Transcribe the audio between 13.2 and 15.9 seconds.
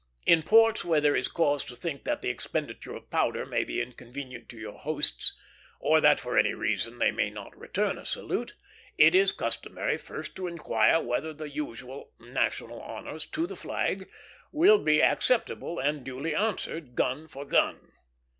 "to the flag" will be acceptable